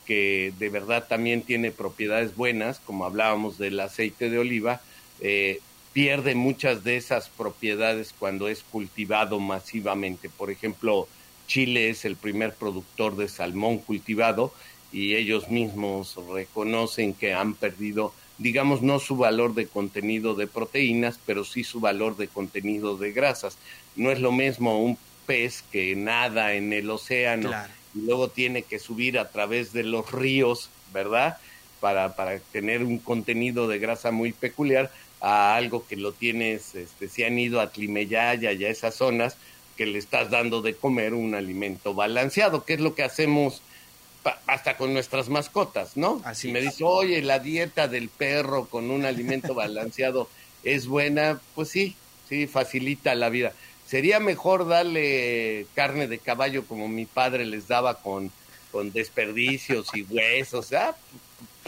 que 0.06 0.54
de 0.60 0.70
verdad 0.70 1.08
también 1.08 1.42
tiene 1.42 1.72
propiedades 1.72 2.36
buenas, 2.36 2.80
como 2.80 3.06
hablábamos 3.06 3.58
del 3.58 3.80
aceite 3.80 4.30
de 4.30 4.40
oliva, 4.40 4.82
eh, 5.22 5.60
pierde 5.94 6.36
muchas 6.36 6.84
de 6.84 6.98
esas 6.98 7.30
propiedades 7.30 8.14
cuando 8.18 8.48
es 8.48 8.64
cultivado 8.64 9.40
masivamente. 9.40 10.30
Por 10.30 10.52
ejemplo, 10.52 11.08
Chile 11.48 11.90
es 11.90 12.06
el 12.06 12.16
primer 12.16 12.54
productor 12.54 13.16
de 13.16 13.28
salmón 13.28 13.80
cultivado 13.80 14.54
y 14.92 15.16
ellos 15.16 15.50
mismos 15.50 16.16
reconocen 16.32 17.14
que 17.14 17.34
han 17.34 17.54
perdido 17.54 18.14
digamos, 18.40 18.84
no 18.84 19.00
su 19.00 19.18
valor 19.18 19.56
de 19.56 19.66
contenido 19.66 20.36
de 20.36 20.46
proteínas, 20.46 21.20
pero 21.26 21.44
sí 21.44 21.64
su 21.64 21.80
valor 21.80 22.18
de 22.18 22.28
contenido 22.28 22.96
de 22.96 23.12
grasas. 23.12 23.58
No 23.96 24.12
es 24.12 24.20
lo 24.20 24.32
mismo 24.32 24.80
un 24.84 24.96
pez 25.26 25.64
que 25.72 25.96
nada 25.96 26.54
en 26.54 26.72
el 26.72 26.88
océano 26.90 27.50
Claro. 27.50 27.74
y 27.96 28.02
luego 28.02 28.28
tiene 28.30 28.62
que 28.62 28.78
subir 28.78 29.18
a 29.18 29.30
través 29.30 29.74
de 29.74 29.82
los 29.82 30.12
ríos, 30.12 30.70
¿verdad? 30.94 31.38
Para, 31.80 32.16
para 32.16 32.38
tener 32.38 32.84
un 32.84 33.00
contenido 33.00 33.68
de 33.68 33.80
grasa 33.80 34.12
muy 34.12 34.34
peculiar 34.34 34.92
a 35.22 35.56
algo 35.56 35.86
que 35.88 35.96
lo 35.96 36.12
tienes, 36.12 36.76
este, 36.76 37.08
si 37.08 37.24
han 37.24 37.40
ido 37.40 37.60
a 37.60 37.72
Tlimeyaya 37.72 38.52
y 38.54 38.66
a 38.66 38.70
esas 38.70 38.96
zonas, 38.96 39.38
que 39.76 39.86
le 39.86 40.00
estás 40.00 40.30
dando 40.30 40.62
de 40.62 40.76
comer 40.76 41.14
un 41.14 41.36
alimento 41.36 41.94
balanceado, 41.94 42.66
que 42.66 42.74
es 42.74 42.80
lo 42.80 42.96
que 42.96 43.04
hacemos 43.04 43.62
hasta 44.46 44.76
con 44.76 44.94
nuestras 44.94 45.30
mascotas, 45.30 45.96
¿no? 45.96 46.22
Así 46.26 46.48
si 46.48 46.54
me 46.54 46.62
dice, 46.62 46.84
oye, 46.84 47.22
la 47.22 47.40
dieta 47.40 47.88
del 47.88 48.10
perro 48.10 48.66
con 48.66 48.92
un 48.92 49.06
alimento 49.06 49.54
balanceado 49.54 50.30
es 50.64 50.88
buena, 50.88 51.40
pues 51.56 51.70
sí, 51.70 51.96
sí, 52.28 52.48
facilita 52.48 53.16
la 53.16 53.30
vida. 53.30 53.54
Sería 53.86 54.20
mejor 54.20 54.68
darle 54.68 55.66
carne 55.74 56.08
de 56.08 56.20
caballo 56.20 56.66
como 56.66 56.90
mi 56.90 57.06
padre 57.06 57.46
les 57.46 57.70
daba 57.70 58.02
con, 58.02 58.32
con 58.72 58.92
desperdicios 58.92 59.88
y 59.94 60.04
huesos, 60.04 60.74
¿ah? 60.74 60.96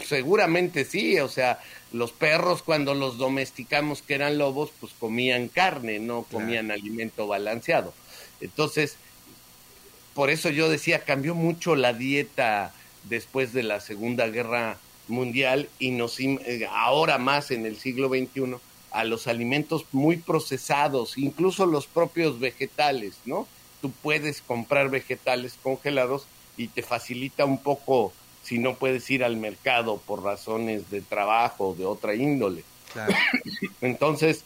Seguramente 0.06 0.84
sí, 0.84 1.18
o 1.20 1.28
sea, 1.28 1.60
los 1.92 2.12
perros 2.12 2.62
cuando 2.62 2.94
los 2.94 3.18
domesticamos 3.18 4.02
que 4.02 4.14
eran 4.14 4.38
lobos, 4.38 4.70
pues 4.80 4.92
comían 4.98 5.48
carne, 5.48 5.98
no 5.98 6.22
Claro. 6.24 6.44
comían 6.44 6.70
alimento 6.70 7.26
balanceado. 7.26 7.92
Entonces, 8.40 8.96
por 10.14 10.30
eso 10.30 10.48
yo 10.50 10.68
decía, 10.68 11.04
cambió 11.04 11.34
mucho 11.34 11.76
la 11.76 11.92
dieta 11.92 12.72
después 13.04 13.52
de 13.52 13.62
la 13.62 13.80
Segunda 13.80 14.26
Guerra 14.28 14.78
Mundial 15.08 15.68
y 15.78 15.90
nos 15.90 16.18
eh, 16.20 16.66
ahora 16.70 17.18
más 17.18 17.50
en 17.50 17.66
el 17.66 17.76
siglo 17.78 18.08
XXI 18.08 18.56
a 18.90 19.04
los 19.04 19.26
alimentos 19.26 19.86
muy 19.92 20.16
procesados, 20.16 21.16
incluso 21.16 21.64
los 21.66 21.86
propios 21.86 22.40
vegetales, 22.40 23.14
¿no? 23.24 23.46
Tú 23.80 23.90
puedes 24.02 24.42
comprar 24.42 24.90
vegetales 24.90 25.54
congelados 25.62 26.26
y 26.56 26.68
te 26.68 26.82
facilita 26.82 27.44
un 27.44 27.58
poco 27.58 28.12
si 28.42 28.58
no 28.58 28.74
puedes 28.74 29.08
ir 29.10 29.24
al 29.24 29.36
mercado 29.36 29.98
por 29.98 30.22
razones 30.22 30.90
de 30.90 31.00
trabajo 31.00 31.68
o 31.70 31.74
de 31.74 31.84
otra 31.84 32.14
índole. 32.14 32.64
Claro. 32.92 33.14
Entonces, 33.80 34.42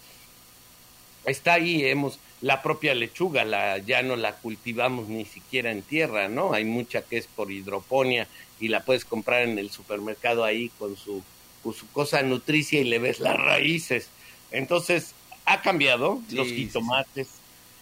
está 1.24 1.54
ahí, 1.54 1.84
hemos, 1.84 2.18
la 2.40 2.62
propia 2.62 2.94
lechuga, 2.94 3.44
la, 3.44 3.78
ya 3.78 4.02
no 4.02 4.16
la 4.16 4.36
cultivamos 4.36 5.08
ni 5.08 5.24
siquiera 5.24 5.70
en 5.70 5.82
tierra, 5.82 6.28
¿no? 6.28 6.52
Hay 6.52 6.64
mucha 6.64 7.02
que 7.02 7.16
es 7.16 7.26
por 7.26 7.50
hidroponía 7.50 8.26
y 8.60 8.68
la 8.68 8.84
puedes 8.84 9.04
comprar 9.04 9.42
en 9.42 9.58
el 9.58 9.70
supermercado 9.70 10.44
ahí 10.44 10.70
con 10.78 10.96
su, 10.96 11.22
con 11.62 11.72
su 11.72 11.88
cosa 11.90 12.22
nutricia 12.22 12.80
y 12.80 12.84
le 12.84 12.98
ves 12.98 13.20
las 13.20 13.36
raíces. 13.38 14.08
Entonces, 14.50 15.14
ha 15.46 15.62
cambiado 15.62 16.20
Sí, 16.28 16.36
los 16.36 16.48
sí. 16.48 16.56
jitomates, 16.56 17.28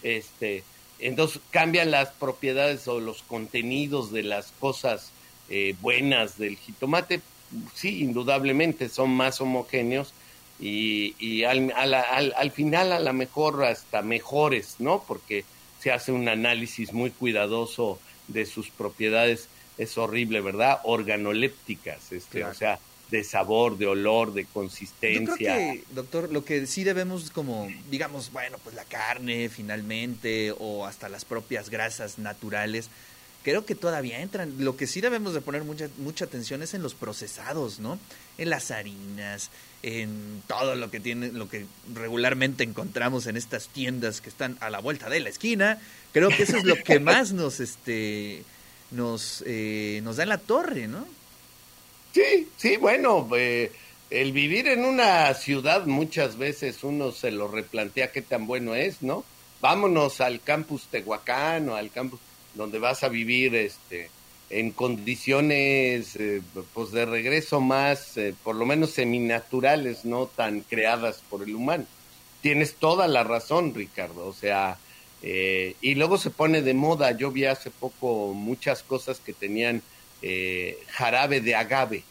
este, 0.02 0.62
entonces 0.98 1.40
cambian 1.50 1.90
las 1.90 2.10
propiedades 2.10 2.86
o 2.88 3.00
los 3.00 3.22
contenidos 3.22 4.12
de 4.12 4.22
las 4.22 4.52
cosas 4.60 5.10
eh, 5.54 5.74
buenas 5.82 6.38
del 6.38 6.56
jitomate, 6.56 7.20
sí, 7.74 8.00
indudablemente 8.02 8.88
son 8.88 9.10
más 9.10 9.38
homogéneos 9.42 10.14
y, 10.58 11.14
y 11.18 11.44
al, 11.44 11.70
a 11.76 11.84
la- 11.86 12.00
al, 12.00 12.32
al 12.36 12.50
final 12.50 12.90
a 12.92 13.00
lo 13.00 13.12
mejor 13.12 13.62
hasta 13.64 14.00
mejores, 14.00 14.76
¿no? 14.78 15.04
Porque 15.06 15.44
se 15.80 15.92
hace 15.92 16.10
un 16.10 16.26
análisis 16.28 16.92
muy 16.94 17.10
cuidadoso 17.10 17.98
de 18.28 18.46
sus 18.46 18.70
propiedades, 18.70 19.48
es 19.76 19.98
horrible, 19.98 20.40
¿verdad? 20.40 20.78
Organolépticas, 20.84 22.12
este, 22.12 22.38
Claro. 22.38 22.52
o 22.52 22.54
sea, 22.54 22.78
de 23.10 23.24
sabor, 23.24 23.76
de 23.76 23.86
olor, 23.86 24.32
de 24.32 24.46
consistencia. 24.46 25.20
Yo 25.20 25.34
creo 25.36 25.36
que, 25.74 25.84
doctor, 25.94 26.32
lo 26.32 26.44
que 26.46 26.66
sí 26.66 26.82
debemos 26.82 27.30
como, 27.30 27.68
digamos, 27.90 28.32
bueno, 28.32 28.56
pues 28.64 28.74
la 28.74 28.84
carne 28.84 29.50
finalmente 29.50 30.54
o 30.58 30.86
hasta 30.86 31.10
las 31.10 31.26
propias 31.26 31.68
grasas 31.68 32.18
naturales, 32.18 32.88
creo 33.42 33.64
que 33.64 33.74
todavía 33.74 34.20
entran. 34.20 34.54
Lo 34.58 34.76
que 34.76 34.86
sí 34.86 35.00
debemos 35.00 35.34
de 35.34 35.40
poner 35.40 35.64
mucha, 35.64 35.88
mucha 35.98 36.24
atención 36.24 36.62
es 36.62 36.74
en 36.74 36.82
los 36.82 36.94
procesados, 36.94 37.78
¿no? 37.78 37.98
En 38.38 38.50
las 38.50 38.70
harinas, 38.70 39.50
en 39.82 40.42
todo 40.46 40.74
lo 40.74 40.90
que 40.90 41.00
tiene, 41.00 41.32
lo 41.32 41.48
que 41.48 41.66
regularmente 41.94 42.64
encontramos 42.64 43.26
en 43.26 43.36
estas 43.36 43.68
tiendas 43.68 44.20
que 44.20 44.28
están 44.28 44.56
a 44.60 44.70
la 44.70 44.80
vuelta 44.80 45.08
de 45.08 45.20
la 45.20 45.28
esquina. 45.28 45.80
Creo 46.12 46.30
que 46.30 46.44
eso 46.44 46.56
es 46.56 46.64
lo 46.64 46.76
que 46.76 47.00
más 47.00 47.32
nos, 47.32 47.60
este, 47.60 48.44
nos, 48.90 49.42
eh, 49.46 50.00
nos 50.02 50.16
da 50.16 50.22
en 50.22 50.28
la 50.28 50.38
torre, 50.38 50.88
¿no? 50.88 51.06
Sí, 52.12 52.48
sí, 52.56 52.76
bueno, 52.76 53.28
eh, 53.36 53.72
el 54.10 54.32
vivir 54.32 54.68
en 54.68 54.84
una 54.84 55.32
ciudad 55.34 55.86
muchas 55.86 56.36
veces 56.36 56.84
uno 56.84 57.12
se 57.12 57.30
lo 57.30 57.48
replantea 57.48 58.12
qué 58.12 58.20
tan 58.20 58.46
bueno 58.46 58.74
es, 58.74 59.02
¿no? 59.02 59.24
Vámonos 59.62 60.20
al 60.20 60.42
campus 60.42 60.88
Tehuacán 60.90 61.68
o 61.70 61.76
al 61.76 61.90
campus 61.90 62.20
donde 62.54 62.78
vas 62.78 63.02
a 63.02 63.08
vivir 63.08 63.54
este 63.54 64.10
en 64.52 64.70
condiciones 64.70 66.14
eh, 66.16 66.42
pues 66.74 66.92
de 66.92 67.06
regreso 67.06 67.60
más 67.60 68.18
eh, 68.18 68.34
por 68.44 68.54
lo 68.54 68.66
menos 68.66 68.90
seminaturales 68.90 70.04
no 70.04 70.26
tan 70.26 70.60
creadas 70.60 71.22
por 71.28 71.42
el 71.42 71.54
humano. 71.54 71.86
Tienes 72.42 72.74
toda 72.74 73.08
la 73.08 73.24
razón 73.24 73.74
Ricardo 73.74 74.26
o 74.26 74.34
sea 74.34 74.76
eh, 75.22 75.74
y 75.80 75.94
luego 75.94 76.18
se 76.18 76.30
pone 76.30 76.60
de 76.60 76.74
moda 76.74 77.16
yo 77.16 77.30
vi 77.30 77.46
hace 77.46 77.70
poco 77.70 78.34
muchas 78.34 78.82
cosas 78.82 79.18
que 79.20 79.32
tenían 79.32 79.82
jarabe 80.88 81.40
de 81.40 81.56
agave. 81.56 82.04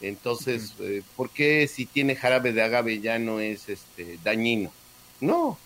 Entonces 0.00 0.72
por 1.16 1.28
qué 1.30 1.66
si 1.66 1.84
tiene 1.86 2.16
jarabe 2.16 2.52
de 2.52 2.62
agave 2.62 3.00
ya 3.00 3.18
no 3.18 3.40
es 3.40 3.68
este 3.68 4.18
dañino 4.22 4.72
no 5.20 5.58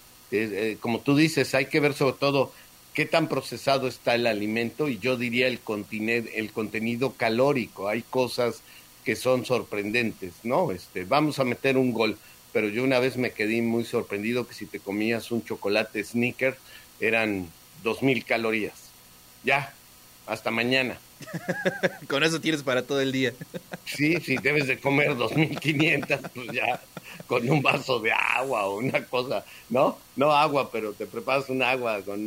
como 0.80 1.00
tú 1.00 1.14
dices 1.14 1.54
hay 1.54 1.66
que 1.66 1.80
ver 1.80 1.94
sobre 1.94 2.16
todo 2.16 2.52
qué 2.98 3.06
tan 3.06 3.28
procesado 3.28 3.86
está 3.86 4.16
el 4.16 4.26
alimento 4.26 4.88
y 4.88 4.98
yo 4.98 5.16
diría 5.16 5.46
el, 5.46 5.60
el 6.34 6.50
contenido 6.50 7.12
calórico. 7.12 7.86
Hay 7.86 8.02
cosas 8.02 8.62
que 9.04 9.14
son 9.14 9.44
sorprendentes, 9.44 10.32
¿no? 10.42 10.72
Este, 10.72 11.04
vamos 11.04 11.38
a 11.38 11.44
meter 11.44 11.76
un 11.76 11.92
gol, 11.92 12.18
pero 12.52 12.68
yo 12.68 12.82
una 12.82 12.98
vez 12.98 13.16
me 13.16 13.30
quedé 13.30 13.62
muy 13.62 13.84
sorprendido 13.84 14.48
que 14.48 14.54
si 14.54 14.66
te 14.66 14.80
comías 14.80 15.30
un 15.30 15.44
chocolate 15.44 16.02
sneaker 16.02 16.56
eran 16.98 17.48
dos 17.84 18.02
mil 18.02 18.24
calorías. 18.24 18.90
Ya, 19.44 19.72
hasta 20.26 20.50
mañana. 20.50 20.98
Con 22.08 22.24
eso 22.24 22.40
tienes 22.40 22.64
para 22.64 22.82
todo 22.82 23.00
el 23.00 23.12
día. 23.12 23.32
sí, 23.84 24.16
sí, 24.20 24.38
debes 24.42 24.66
de 24.66 24.80
comer 24.80 25.10
2.500, 25.10 26.30
pues 26.34 26.48
ya, 26.52 26.82
con 27.28 27.48
un 27.48 27.62
vaso 27.62 28.00
de 28.00 28.10
agua 28.10 28.66
o 28.66 28.78
una 28.78 29.04
cosa, 29.04 29.44
¿no? 29.68 29.98
No 30.16 30.32
agua, 30.32 30.70
pero 30.72 30.94
te 30.94 31.06
preparas 31.06 31.48
un 31.50 31.62
agua 31.62 32.02
con 32.02 32.18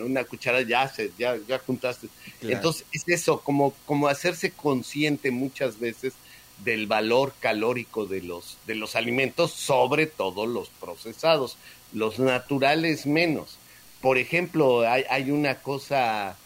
una 0.00 0.24
cuchara, 0.24 0.60
ya, 0.62 0.88
se, 0.88 1.12
ya, 1.16 1.36
ya 1.48 1.60
juntaste. 1.60 2.08
Entonces, 2.42 2.84
es 2.92 3.08
eso, 3.08 3.40
como, 3.40 3.72
como 3.86 4.08
hacerse 4.08 4.50
consciente 4.50 5.30
muchas 5.30 5.78
veces 5.78 6.14
del 6.64 6.88
valor 6.88 7.32
calórico 7.40 8.04
de 8.06 8.22
los, 8.22 8.58
de 8.66 8.74
los 8.74 8.96
alimentos, 8.96 9.52
sobre 9.52 10.06
todo 10.06 10.46
los 10.46 10.68
procesados, 10.68 11.56
los 11.92 12.18
naturales 12.18 13.06
menos. 13.06 13.56
Por 14.02 14.18
ejemplo, 14.18 14.80
hay, 14.80 15.04
hay 15.08 15.30
una 15.30 15.54
cosa 15.62 16.36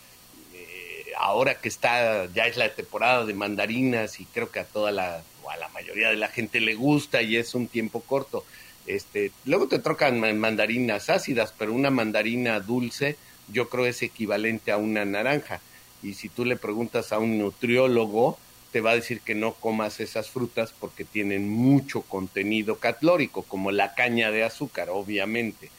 ahora 1.16 1.54
que 1.54 1.68
está, 1.68 2.26
ya 2.34 2.46
es 2.46 2.56
la 2.56 2.68
temporada 2.74 3.24
de 3.24 3.34
mandarinas 3.34 4.20
y 4.20 4.26
creo 4.26 4.50
que 4.50 4.60
a 4.60 4.64
toda 4.64 4.92
la, 4.92 5.22
o 5.44 5.50
a 5.50 5.56
la 5.56 5.68
mayoría 5.68 6.08
de 6.08 6.16
la 6.16 6.28
gente 6.28 6.60
le 6.60 6.74
gusta 6.74 7.22
y 7.22 7.36
es 7.36 7.54
un 7.54 7.68
tiempo 7.68 8.00
corto. 8.00 8.44
Este, 8.86 9.32
luego 9.44 9.68
te 9.68 9.78
trocan 9.78 10.20
mandarinas 10.38 11.10
ácidas, 11.10 11.54
pero 11.56 11.72
una 11.72 11.90
mandarina 11.90 12.60
dulce 12.60 13.16
yo 13.48 13.68
creo 13.68 13.86
es 13.86 14.02
equivalente 14.02 14.72
a 14.72 14.76
una 14.76 15.04
naranja. 15.04 15.60
Y 16.02 16.14
si 16.14 16.28
tú 16.28 16.44
le 16.44 16.56
preguntas 16.56 17.12
a 17.12 17.18
un 17.18 17.38
nutriólogo, 17.38 18.38
te 18.72 18.80
va 18.80 18.90
a 18.90 18.96
decir 18.96 19.20
que 19.20 19.34
no 19.34 19.54
comas 19.54 20.00
esas 20.00 20.30
frutas 20.30 20.74
porque 20.78 21.04
tienen 21.04 21.48
mucho 21.48 22.02
contenido 22.02 22.76
calórico, 22.76 23.42
como 23.42 23.70
la 23.70 23.94
caña 23.94 24.30
de 24.30 24.44
azúcar, 24.44 24.90
obviamente. 24.90 25.70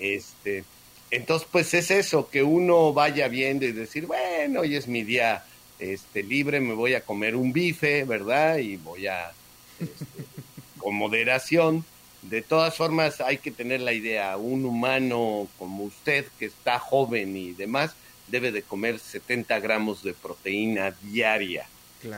Este, 0.00 0.64
entonces, 1.10 1.46
pues 1.50 1.74
es 1.74 1.90
eso, 1.90 2.28
que 2.30 2.42
uno 2.42 2.92
vaya 2.92 3.28
viendo 3.28 3.66
y 3.66 3.72
decir, 3.72 4.06
bueno, 4.06 4.60
hoy 4.60 4.76
es 4.76 4.88
mi 4.88 5.02
día 5.02 5.44
este, 5.78 6.22
libre, 6.22 6.60
me 6.60 6.74
voy 6.74 6.94
a 6.94 7.02
comer 7.02 7.36
un 7.36 7.52
bife, 7.52 8.04
¿verdad? 8.04 8.58
Y 8.58 8.76
voy 8.76 9.06
a, 9.06 9.32
este, 9.78 10.24
con 10.78 10.94
moderación. 10.94 11.84
De 12.22 12.42
todas 12.42 12.76
formas, 12.76 13.20
hay 13.20 13.38
que 13.38 13.50
tener 13.50 13.80
la 13.80 13.92
idea, 13.92 14.36
un 14.36 14.64
humano 14.64 15.48
como 15.58 15.84
usted, 15.84 16.26
que 16.38 16.46
está 16.46 16.78
joven 16.78 17.36
y 17.36 17.52
demás, 17.52 17.94
debe 18.26 18.50
de 18.50 18.62
comer 18.62 18.98
70 18.98 19.58
gramos 19.60 20.02
de 20.02 20.14
proteína 20.14 20.94
diaria 21.02 21.66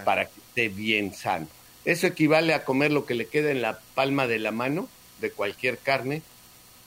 para 0.05 0.25
que 0.25 0.41
esté 0.41 0.69
bien 0.69 1.15
sano. 1.15 1.47
Eso 1.85 2.07
equivale 2.07 2.55
a 2.55 2.65
comer 2.65 2.93
lo 2.93 3.07
que 3.07 3.15
le 3.15 3.27
queda 3.27 3.51
en 3.51 3.63
la 3.63 3.79
palma 3.95 4.27
de 4.27 4.39
la 4.39 4.51
mano 4.51 4.89
de 5.21 5.31
cualquier 5.31 5.79
carne, 5.79 6.23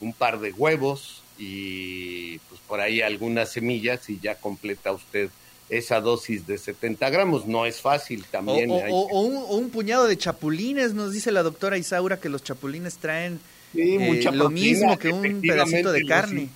un 0.01 0.13
par 0.13 0.39
de 0.39 0.51
huevos, 0.51 1.23
y 1.37 2.37
pues 2.39 2.61
por 2.67 2.79
ahí 2.79 3.01
algunas 3.01 3.51
semillas 3.51 4.09
y 4.09 4.19
ya 4.19 4.35
completa 4.35 4.91
usted 4.91 5.29
esa 5.69 6.01
dosis 6.01 6.45
de 6.45 6.57
70 6.57 7.09
gramos. 7.09 7.45
No 7.45 7.65
es 7.65 7.81
fácil 7.81 8.25
también. 8.29 8.69
O, 8.71 9.21
un, 9.21 9.69
puñado 9.69 10.07
de 10.07 10.17
chapulines, 10.17 10.93
nos 10.93 11.11
dice 11.11 11.31
la 11.31 11.43
doctora 11.43 11.77
Isaura 11.77 12.19
que 12.19 12.29
los 12.29 12.43
chapulines 12.43 12.97
traen 12.97 13.39
eh, 13.75 14.21
lo 14.31 14.49
mismo 14.49 14.97
que 14.97 15.09
un 15.09 15.41
pedacito 15.41 15.91
de 15.91 16.05
carne. 16.05 16.49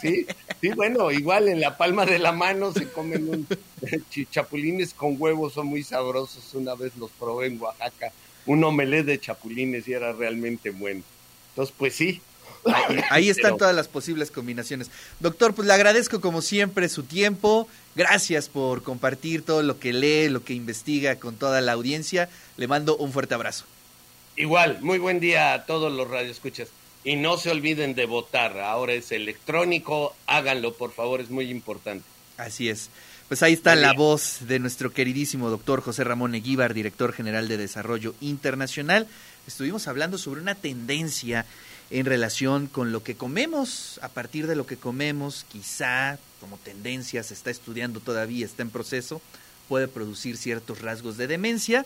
Sí, 0.00 0.26
sí, 0.60 0.68
bueno, 0.70 1.10
igual 1.10 1.48
en 1.48 1.60
la 1.60 1.76
palma 1.76 2.06
de 2.06 2.18
la 2.18 2.32
mano 2.32 2.72
se 2.72 2.88
comen 2.88 3.28
un, 3.28 3.46
chapulines 4.30 4.94
con 4.94 5.16
huevos, 5.18 5.52
son 5.52 5.66
muy 5.66 5.82
sabrosos. 5.82 6.54
Una 6.54 6.74
vez 6.74 6.96
los 6.96 7.10
probé 7.10 7.48
en 7.48 7.60
Oaxaca, 7.60 8.12
un 8.46 8.64
omelette 8.64 9.06
de 9.06 9.20
chapulines 9.20 9.86
y 9.88 9.92
era 9.92 10.12
realmente 10.12 10.70
bueno. 10.70 11.02
Entonces, 11.50 11.74
pues 11.76 11.94
sí, 11.94 12.22
Ahí, 13.10 13.30
están 13.30 13.56
todas 13.56 13.74
las 13.74 13.88
posibles 13.88 14.30
combinaciones. 14.30 14.90
Doctor, 15.18 15.54
pues 15.54 15.66
le 15.66 15.74
agradezco 15.74 16.20
como 16.20 16.42
siempre 16.42 16.88
su 16.88 17.04
tiempo. 17.04 17.68
Gracias 17.96 18.48
por 18.48 18.82
compartir 18.82 19.42
todo 19.42 19.62
lo 19.62 19.78
que 19.78 19.92
lee, 19.92 20.28
lo 20.28 20.44
que 20.44 20.54
investiga 20.54 21.16
con 21.16 21.36
toda 21.36 21.60
la 21.60 21.72
audiencia. 21.72 22.28
Le 22.56 22.68
mando 22.68 22.96
un 22.96 23.12
fuerte 23.12 23.34
abrazo. 23.34 23.64
Igual, 24.36 24.78
muy 24.80 24.98
buen 24.98 25.20
día 25.20 25.54
a 25.54 25.66
todos 25.66 25.92
los 25.92 26.08
radioescuchas. 26.08 26.68
Y 27.02 27.16
no 27.16 27.38
se 27.38 27.50
olviden 27.50 27.94
de 27.94 28.06
votar. 28.06 28.58
Ahora 28.58 28.92
es 28.92 29.10
electrónico. 29.10 30.14
Háganlo, 30.26 30.74
por 30.74 30.92
favor, 30.92 31.20
es 31.20 31.30
muy 31.30 31.50
importante. 31.50 32.04
Así 32.36 32.68
es. 32.68 32.90
Pues 33.28 33.44
ahí 33.44 33.52
está 33.52 33.76
la 33.76 33.92
voz 33.92 34.38
de 34.40 34.58
nuestro 34.58 34.92
queridísimo 34.92 35.50
doctor 35.50 35.82
José 35.82 36.02
Ramón 36.02 36.34
Eguíbar, 36.34 36.74
director 36.74 37.12
general 37.12 37.46
de 37.46 37.58
Desarrollo 37.58 38.14
Internacional. 38.20 39.06
Estuvimos 39.46 39.86
hablando 39.86 40.18
sobre 40.18 40.40
una 40.40 40.56
tendencia 40.56 41.46
en 41.90 42.06
relación 42.06 42.66
con 42.66 42.92
lo 42.92 43.02
que 43.02 43.16
comemos, 43.16 43.98
a 44.02 44.08
partir 44.08 44.46
de 44.46 44.56
lo 44.56 44.66
que 44.66 44.76
comemos, 44.76 45.44
quizá 45.50 46.18
como 46.40 46.56
tendencia 46.56 47.22
se 47.22 47.34
está 47.34 47.50
estudiando 47.50 48.00
todavía, 48.00 48.46
está 48.46 48.62
en 48.62 48.70
proceso, 48.70 49.20
puede 49.68 49.88
producir 49.88 50.36
ciertos 50.36 50.80
rasgos 50.80 51.16
de 51.16 51.26
demencia 51.26 51.84